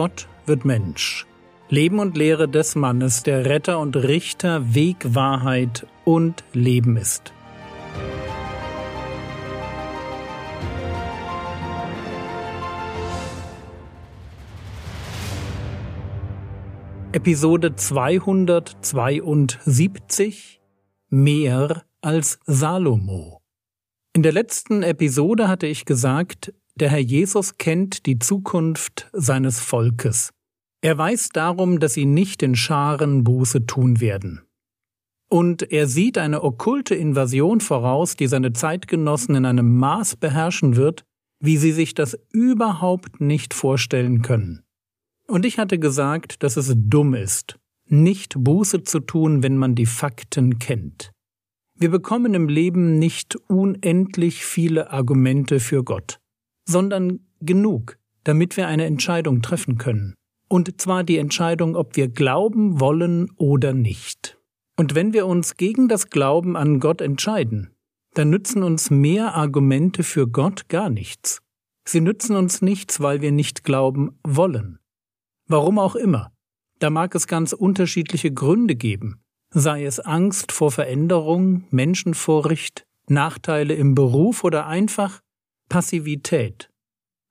[0.00, 1.26] Gott wird Mensch.
[1.70, 7.32] Leben und Lehre des Mannes, der Retter und Richter, Weg, Wahrheit und Leben ist.
[17.10, 20.60] Episode 272
[21.08, 23.42] Mehr als Salomo.
[24.12, 30.30] In der letzten Episode hatte ich gesagt, der Herr Jesus kennt die Zukunft seines Volkes.
[30.80, 34.42] Er weiß darum, dass sie nicht in Scharen Buße tun werden.
[35.28, 41.04] Und er sieht eine okkulte Invasion voraus, die seine Zeitgenossen in einem Maß beherrschen wird,
[41.40, 44.62] wie sie sich das überhaupt nicht vorstellen können.
[45.26, 49.86] Und ich hatte gesagt, dass es dumm ist, nicht Buße zu tun, wenn man die
[49.86, 51.12] Fakten kennt.
[51.74, 56.17] Wir bekommen im Leben nicht unendlich viele Argumente für Gott,
[56.68, 60.14] sondern genug, damit wir eine Entscheidung treffen können.
[60.48, 64.38] Und zwar die Entscheidung, ob wir glauben wollen oder nicht.
[64.76, 67.70] Und wenn wir uns gegen das Glauben an Gott entscheiden,
[68.14, 71.40] dann nützen uns mehr Argumente für Gott gar nichts.
[71.86, 74.78] Sie nützen uns nichts, weil wir nicht glauben wollen.
[75.46, 76.32] Warum auch immer.
[76.78, 83.94] Da mag es ganz unterschiedliche Gründe geben, sei es Angst vor Veränderung, Menschenfurcht, Nachteile im
[83.94, 85.22] Beruf oder einfach
[85.68, 86.70] Passivität.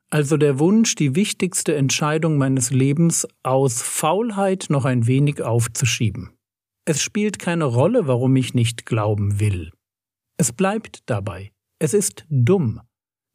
[0.09, 6.31] Also der Wunsch, die wichtigste Entscheidung meines Lebens aus Faulheit noch ein wenig aufzuschieben.
[6.85, 9.71] Es spielt keine Rolle, warum ich nicht glauben will.
[10.37, 11.51] Es bleibt dabei.
[11.79, 12.79] Es ist dumm,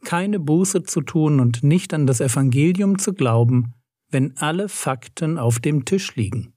[0.04, 3.74] keine Buße zu tun und nicht an das Evangelium zu glauben,
[4.08, 6.54] wenn alle Fakten auf dem Tisch liegen.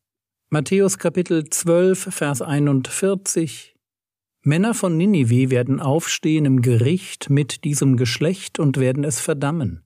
[0.50, 3.75] Matthäus Kapitel 12, Vers 41
[4.48, 9.84] Männer von Ninive werden aufstehen im Gericht mit diesem Geschlecht und werden es verdammen.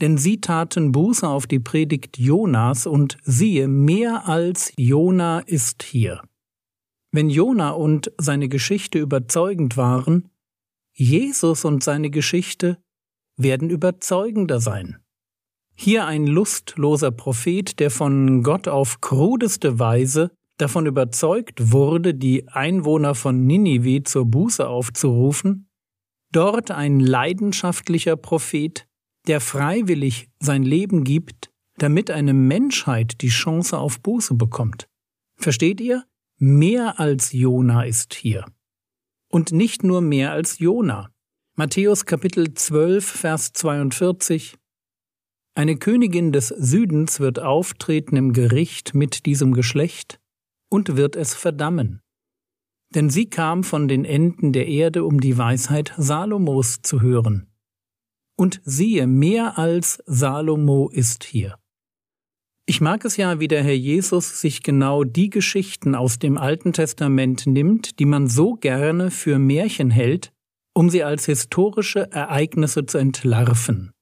[0.00, 6.22] Denn sie taten Buße auf die Predigt Jonas und siehe, mehr als Jona ist hier.
[7.10, 10.28] Wenn Jona und seine Geschichte überzeugend waren,
[10.92, 12.78] Jesus und seine Geschichte
[13.36, 14.98] werden überzeugender sein.
[15.74, 23.14] Hier ein lustloser Prophet, der von Gott auf krudeste Weise davon überzeugt wurde, die Einwohner
[23.14, 25.68] von Ninive zur Buße aufzurufen,
[26.32, 28.86] dort ein leidenschaftlicher Prophet,
[29.26, 34.88] der freiwillig sein Leben gibt, damit eine Menschheit die Chance auf Buße bekommt.
[35.36, 36.04] Versteht ihr?
[36.38, 38.44] Mehr als Jona ist hier.
[39.28, 41.10] Und nicht nur mehr als Jona.
[41.54, 44.56] Matthäus Kapitel 12, Vers 42
[45.56, 50.20] eine Königin des Südens wird auftreten im Gericht mit diesem Geschlecht
[50.68, 52.00] und wird es verdammen.
[52.94, 57.48] Denn sie kam von den Enden der Erde, um die Weisheit Salomos zu hören.
[58.36, 61.58] Und siehe, mehr als Salomo ist hier.
[62.68, 66.72] Ich mag es ja, wie der Herr Jesus sich genau die Geschichten aus dem Alten
[66.72, 70.32] Testament nimmt, die man so gerne für Märchen hält,
[70.74, 73.92] um sie als historische Ereignisse zu entlarven.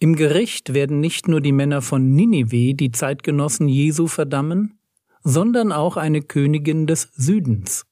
[0.00, 4.77] Im Gericht werden nicht nur die Männer von Ninive die Zeitgenossen Jesu verdammen,
[5.24, 7.84] sondern auch eine Königin des Südens.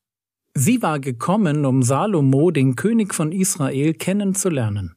[0.54, 4.94] Sie war gekommen, um Salomo, den König von Israel, kennenzulernen.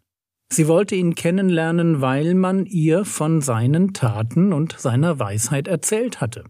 [0.52, 6.46] Sie wollte ihn kennenlernen, weil man ihr von seinen Taten und seiner Weisheit erzählt hatte.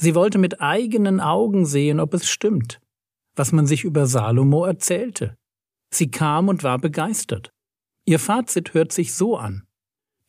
[0.00, 2.80] Sie wollte mit eigenen Augen sehen, ob es stimmt,
[3.36, 5.36] was man sich über Salomo erzählte.
[5.92, 7.52] Sie kam und war begeistert.
[8.04, 9.64] Ihr Fazit hört sich so an.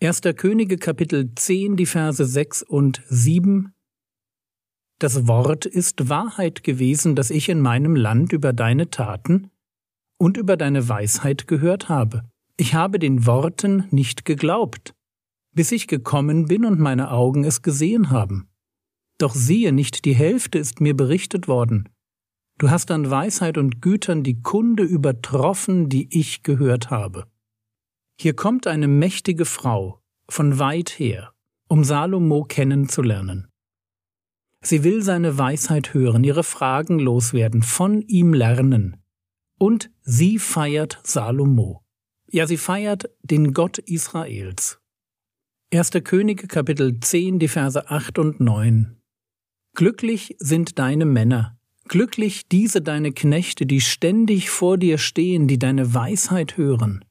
[0.02, 0.22] 1.
[0.36, 3.74] Könige Kapitel 10, die Verse 6 und 7
[5.00, 9.52] Das Wort ist Wahrheit gewesen, das ich in meinem Land über deine Taten
[10.18, 12.24] und über deine Weisheit gehört habe.
[12.56, 14.96] Ich habe den Worten nicht geglaubt,
[15.54, 18.48] bis ich gekommen bin und meine Augen es gesehen haben.
[19.18, 21.90] Doch siehe, nicht die Hälfte ist mir berichtet worden.
[22.58, 27.26] Du hast an Weisheit und Gütern die Kunde übertroffen, die ich gehört habe.
[28.18, 30.00] Hier kommt eine mächtige Frau
[30.30, 31.34] von weit her,
[31.68, 33.50] um Salomo kennenzulernen.
[34.66, 38.98] Sie will seine Weisheit hören, ihre Fragen loswerden, von ihm lernen.
[39.60, 41.84] Und sie feiert Salomo.
[42.32, 44.80] Ja, sie feiert den Gott Israels.
[45.72, 45.92] 1.
[46.04, 49.00] Könige Kapitel 10, die Verse 8 und 9.
[49.76, 55.94] Glücklich sind deine Männer, glücklich diese deine Knechte, die ständig vor dir stehen, die deine
[55.94, 57.06] Weisheit hören.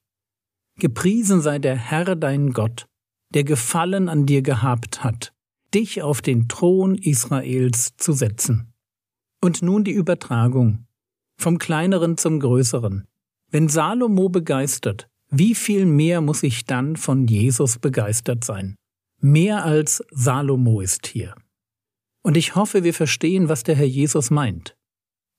[0.81, 2.87] Gepriesen sei der Herr dein Gott,
[3.31, 5.34] der Gefallen an dir gehabt hat,
[5.75, 8.73] dich auf den Thron Israels zu setzen.
[9.43, 10.87] Und nun die Übertragung.
[11.37, 13.07] Vom kleineren zum größeren.
[13.51, 18.77] Wenn Salomo begeistert, wie viel mehr muss ich dann von Jesus begeistert sein?
[19.21, 21.35] Mehr als Salomo ist hier.
[22.23, 24.77] Und ich hoffe, wir verstehen, was der Herr Jesus meint.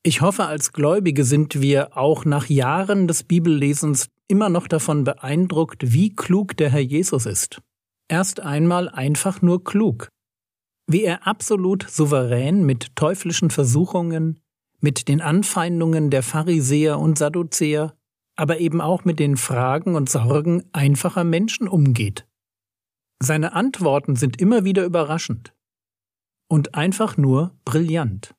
[0.03, 5.93] Ich hoffe, als Gläubige sind wir auch nach Jahren des Bibellesens immer noch davon beeindruckt,
[5.93, 7.61] wie klug der Herr Jesus ist.
[8.07, 10.09] Erst einmal einfach nur klug.
[10.87, 14.39] Wie er absolut souverän mit teuflischen Versuchungen,
[14.79, 17.95] mit den Anfeindungen der Pharisäer und Sadduzäer,
[18.35, 22.27] aber eben auch mit den Fragen und Sorgen einfacher Menschen umgeht.
[23.19, 25.53] Seine Antworten sind immer wieder überraschend
[26.47, 28.35] und einfach nur brillant.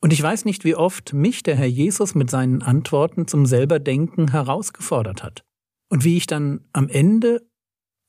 [0.00, 4.30] Und ich weiß nicht, wie oft mich der Herr Jesus mit seinen Antworten zum Selberdenken
[4.30, 5.44] herausgefordert hat.
[5.88, 7.46] Und wie ich dann am Ende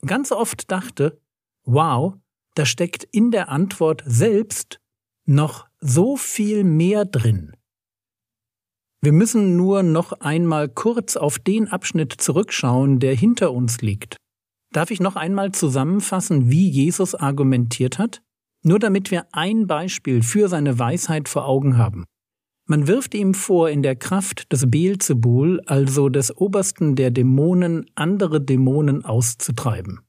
[0.06, 1.22] ganz oft dachte,
[1.66, 2.16] wow,
[2.56, 4.80] da steckt in der Antwort selbst
[5.26, 7.54] noch so viel mehr drin.
[9.02, 14.16] Wir müssen nur noch einmal kurz auf den Abschnitt zurückschauen, der hinter uns liegt.
[14.72, 18.22] Darf ich noch einmal zusammenfassen, wie Jesus argumentiert hat?
[18.64, 22.06] Nur damit wir ein Beispiel für seine Weisheit vor Augen haben.
[22.66, 28.40] Man wirft ihm vor, in der Kraft des Beelzebul, also des Obersten der Dämonen, andere
[28.40, 30.00] Dämonen auszutreiben.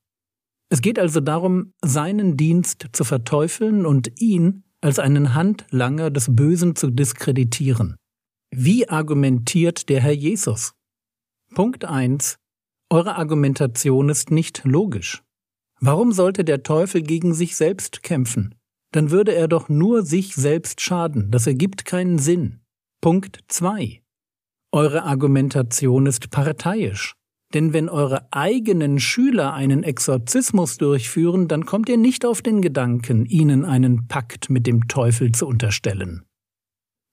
[0.70, 6.76] Es geht also darum, seinen Dienst zu verteufeln und ihn als einen Handlanger des Bösen
[6.76, 7.96] zu diskreditieren.
[8.50, 10.74] Wie argumentiert der Herr Jesus?
[11.54, 12.36] Punkt 1.
[12.90, 15.22] Eure Argumentation ist nicht logisch.
[15.80, 18.54] Warum sollte der Teufel gegen sich selbst kämpfen?
[18.92, 21.30] Dann würde er doch nur sich selbst schaden.
[21.30, 22.60] Das ergibt keinen Sinn.
[23.00, 24.02] Punkt 2.
[24.72, 27.14] Eure Argumentation ist parteiisch.
[27.54, 33.24] Denn wenn eure eigenen Schüler einen Exorzismus durchführen, dann kommt ihr nicht auf den Gedanken,
[33.26, 36.24] ihnen einen Pakt mit dem Teufel zu unterstellen.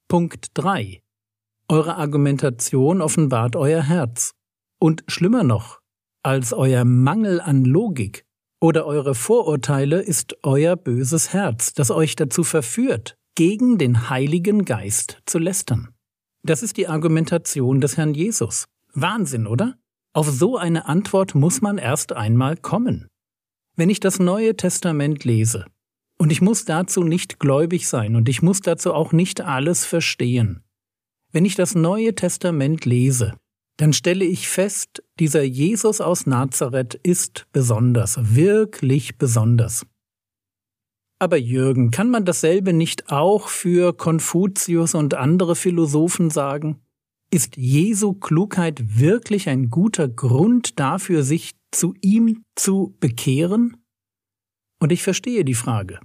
[0.08, 1.04] Punkt 3.
[1.68, 4.34] Eure Argumentation offenbart euer Herz.
[4.80, 5.80] Und schlimmer noch,
[6.24, 8.26] als euer Mangel an Logik
[8.60, 15.22] oder eure Vorurteile ist euer böses Herz, das euch dazu verführt, gegen den Heiligen Geist
[15.26, 15.90] zu lästern.
[16.44, 18.66] Das ist die Argumentation des Herrn Jesus.
[18.94, 19.78] Wahnsinn, oder?
[20.14, 23.08] Auf so eine Antwort muss man erst einmal kommen.
[23.78, 25.66] Wenn ich das Neue Testament lese,
[26.18, 30.64] und ich muss dazu nicht gläubig sein und ich muss dazu auch nicht alles verstehen,
[31.32, 33.34] wenn ich das Neue Testament lese,
[33.78, 39.86] dann stelle ich fest, dieser Jesus aus Nazareth ist besonders, wirklich besonders.
[41.20, 46.82] Aber Jürgen, kann man dasselbe nicht auch für Konfuzius und andere Philosophen sagen?
[47.34, 53.78] Ist Jesu Klugheit wirklich ein guter Grund dafür, sich zu ihm zu bekehren?
[54.82, 56.02] Und ich verstehe die Frage.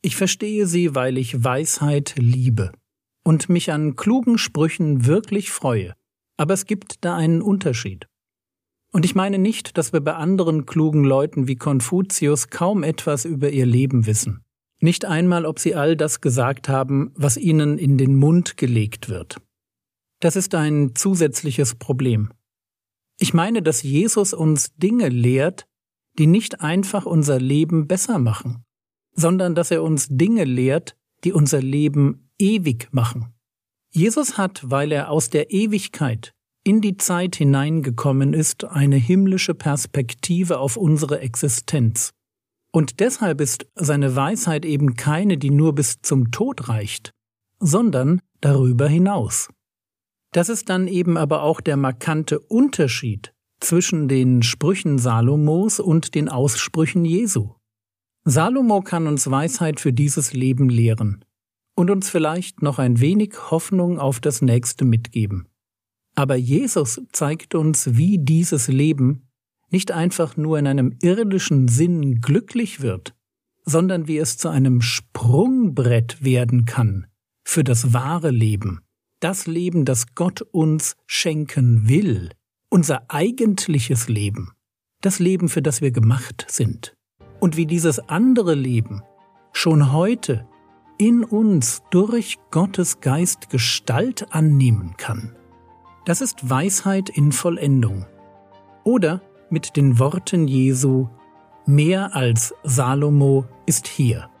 [0.00, 2.72] Ich verstehe sie, weil ich Weisheit liebe
[3.22, 5.92] und mich an klugen Sprüchen wirklich freue.
[6.38, 8.06] Aber es gibt da einen Unterschied.
[8.92, 13.50] Und ich meine nicht, dass wir bei anderen klugen Leuten wie Konfuzius kaum etwas über
[13.50, 14.42] ihr Leben wissen.
[14.80, 19.36] Nicht einmal, ob sie all das gesagt haben, was ihnen in den Mund gelegt wird.
[20.22, 22.30] Das ist ein zusätzliches Problem.
[23.18, 25.66] Ich meine, dass Jesus uns Dinge lehrt,
[26.16, 28.64] die nicht einfach unser Leben besser machen,
[29.14, 33.34] sondern dass er uns Dinge lehrt, die unser Leben ewig machen.
[33.90, 36.32] Jesus hat, weil er aus der Ewigkeit
[36.62, 42.12] in die Zeit hineingekommen ist, eine himmlische Perspektive auf unsere Existenz.
[42.70, 47.10] Und deshalb ist seine Weisheit eben keine, die nur bis zum Tod reicht,
[47.58, 49.48] sondern darüber hinaus.
[50.32, 56.28] Das ist dann eben aber auch der markante Unterschied zwischen den Sprüchen Salomos und den
[56.28, 57.54] Aussprüchen Jesu.
[58.24, 61.24] Salomo kann uns Weisheit für dieses Leben lehren
[61.74, 65.48] und uns vielleicht noch ein wenig Hoffnung auf das nächste mitgeben.
[66.14, 69.28] Aber Jesus zeigt uns, wie dieses Leben
[69.70, 73.14] nicht einfach nur in einem irdischen Sinn glücklich wird,
[73.64, 77.06] sondern wie es zu einem Sprungbrett werden kann
[77.44, 78.81] für das wahre Leben,
[79.22, 82.30] das Leben, das Gott uns schenken will,
[82.68, 84.52] unser eigentliches Leben,
[85.00, 86.96] das Leben, für das wir gemacht sind.
[87.40, 89.02] Und wie dieses andere Leben
[89.52, 90.46] schon heute
[90.98, 95.36] in uns durch Gottes Geist Gestalt annehmen kann.
[96.04, 98.06] Das ist Weisheit in Vollendung.
[98.84, 101.08] Oder mit den Worten Jesu,
[101.64, 104.31] mehr als Salomo ist hier.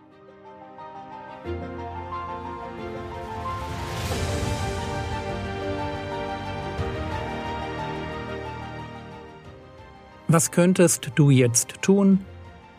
[10.32, 12.20] Was könntest du jetzt tun?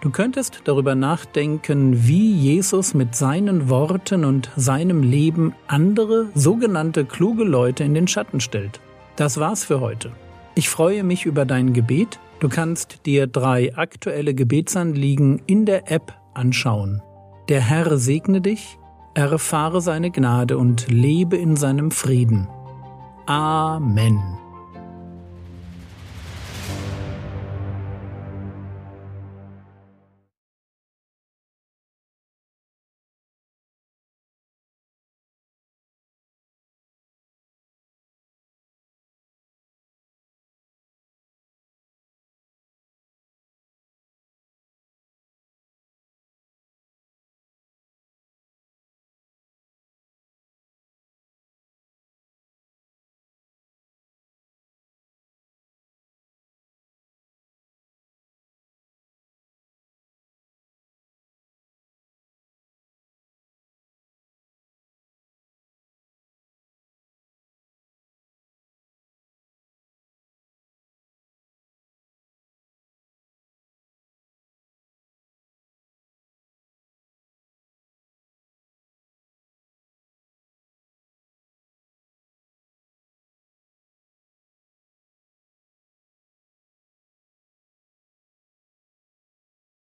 [0.01, 7.45] Du könntest darüber nachdenken, wie Jesus mit seinen Worten und seinem Leben andere sogenannte kluge
[7.45, 8.81] Leute in den Schatten stellt.
[9.15, 10.11] Das war's für heute.
[10.55, 16.13] Ich freue mich über dein Gebet Du kannst dir drei aktuelle Gebetsanliegen in der App
[16.33, 17.01] anschauen.
[17.47, 18.77] Der Herr segne dich,
[19.13, 22.49] erfahre seine Gnade und lebe in seinem Frieden.
[23.27, 24.42] Amen.